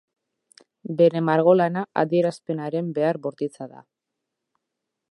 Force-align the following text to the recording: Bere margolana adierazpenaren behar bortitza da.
Bere 1.01 1.21
margolana 1.27 1.83
adierazpenaren 2.05 2.91
behar 2.99 3.21
bortitza 3.29 3.71
da. 3.77 3.87